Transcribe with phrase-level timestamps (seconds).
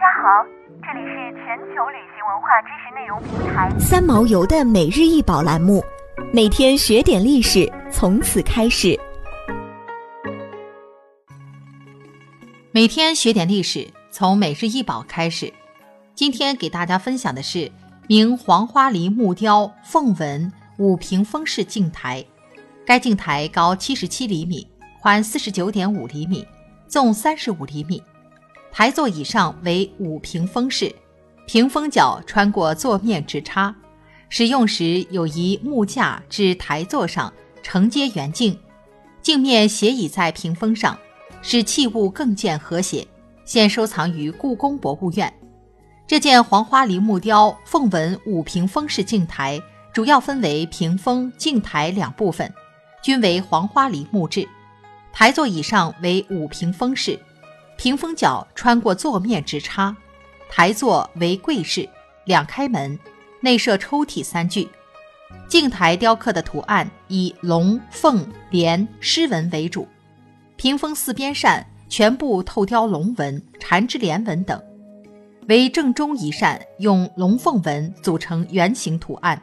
[0.00, 0.42] 家好，
[0.80, 5.84] 这里是全球旅行文化知识内容平台三毛游的每日一宝栏目，
[6.32, 8.98] 每天学点历史，从此开始。
[12.72, 15.52] 每天学点历史，从每日一宝开始。
[16.14, 17.70] 今天给大家分享的是
[18.08, 22.24] 明黄花梨木雕凤纹五屏风式镜台，
[22.86, 24.66] 该镜台高七十七厘米，
[25.02, 26.46] 宽四十九点五厘米，
[26.88, 28.02] 纵三十五厘米。
[28.72, 30.94] 台座以上为五屏风式，
[31.46, 33.74] 屏风角穿过座面直插，
[34.28, 38.58] 使用时有一木架至台座上承接圆镜，
[39.20, 40.96] 镜面斜倚在屏风上，
[41.42, 43.06] 使器物更见和谐。
[43.44, 45.32] 现收藏于故宫博物院。
[46.06, 49.60] 这件黄花梨木雕凤纹五屏风式镜台
[49.92, 52.52] 主要分为屏风、镜台两部分，
[53.02, 54.48] 均为黄花梨木质，
[55.12, 57.18] 台座以上为五屏风式。
[57.80, 59.96] 屏风角穿过座面直插，
[60.50, 61.88] 台座为柜式，
[62.26, 62.98] 两开门，
[63.40, 64.68] 内设抽屉三具。
[65.48, 69.88] 镜台雕刻的图案以龙、凤、莲、狮纹为主，
[70.56, 74.62] 屏风四边扇全部透雕龙纹、缠枝莲纹等，
[75.48, 79.42] 为正中一扇用龙凤纹组成圆形图案，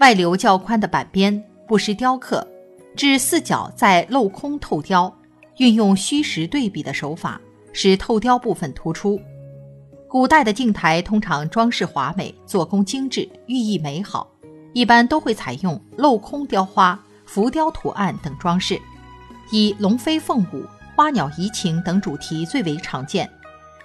[0.00, 2.48] 外留较宽的板边，不施雕刻，
[2.96, 5.14] 至四角再镂空透雕，
[5.58, 7.38] 运用虚实对比的手法。
[7.80, 9.22] 使透雕部分突出。
[10.08, 14.26] 古代的镜台通常装饰华美，做工精致，寓意美好，
[14.72, 18.76] 一般都会采用镂空雕花、浮雕图案等装饰，
[19.52, 20.64] 以龙飞凤舞、
[20.96, 23.30] 花鸟怡情等主题最为常见，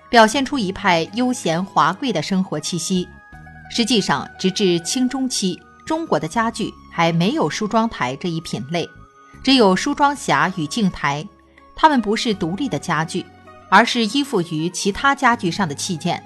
[0.09, 3.07] 表现出一派悠闲华贵的生活气息。
[3.69, 8.89] 实际上，直至清中期，中国的家具还没有梳妆台这一品类，
[9.43, 11.23] 只有梳妆匣与镜台，
[11.75, 13.23] 它们不是独立的家具。
[13.73, 16.21] 而是依附于其他家具上的器件。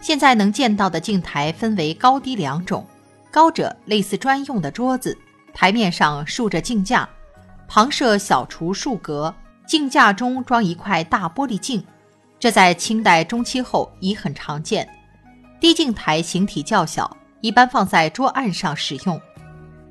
[0.00, 2.86] 现在能见到的镜台分为高低两种，
[3.28, 5.18] 高者类似专用的桌子，
[5.52, 7.08] 台面上竖着镜架，
[7.66, 9.34] 旁设小橱数格，
[9.66, 11.84] 镜架中装一块大玻璃镜。
[12.38, 14.88] 这在清代中期后已很常见。
[15.58, 19.20] 低镜台形体较小，一般放在桌案上使用。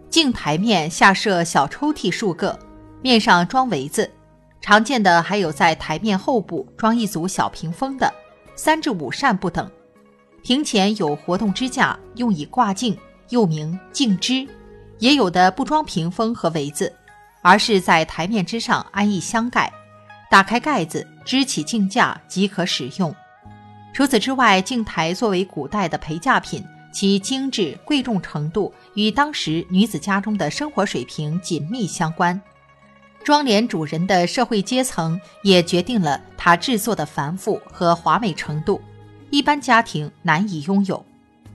[0.09, 2.57] 镜台面下设小抽屉数个，
[3.01, 4.09] 面上装围子。
[4.65, 8.11] 常见的还有在台面后部装一组小屏风的，
[8.55, 9.69] 三至五扇不等。
[10.41, 12.97] 屏前有活动支架，用以挂镜，
[13.29, 14.43] 又名镜支。
[14.97, 16.91] 也有的不装屏风和围子，
[17.43, 19.71] 而是在台面之上安一箱盖，
[20.31, 23.15] 打开盖子，支起镜架即可使用。
[23.93, 32.41] 除此之外，镜台作为古代的陪嫁品，其精致贵重程度与当时女子家中的生活水平紧密相关。
[33.25, 38.79] 妆奁主人的社会阶层也决定了它制作的繁复和华美程度，
[39.31, 41.03] 一般家庭难以拥有。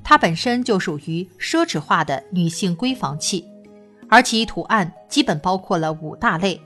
[0.02, 3.46] 它本身就属于奢侈化的女性闺房器，
[4.08, 6.60] 而其图案基本包括了五大类：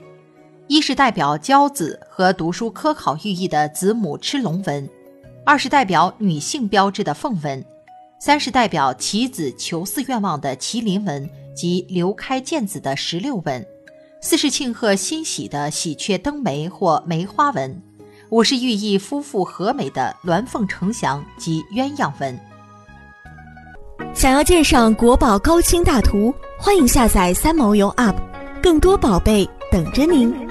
[0.65, 4.87] 一是代表骄子和读书科考寓意的子母螭龙纹；
[5.45, 7.61] 二是代表女性标志的凤纹；
[8.19, 13.63] 三是代表棋子求嗣愿望的麒麟纹及流开见子的石榴纹。
[14.25, 17.79] 四是庆贺欣喜的喜鹊登梅或梅花纹，
[18.31, 22.35] 五是寓意夫妇和美的鸾凤呈祥及鸳鸯纹。
[24.15, 28.15] 想要鉴赏国宝高清大图，欢迎下载三毛游 App，
[28.63, 30.44] 更多宝贝等着您。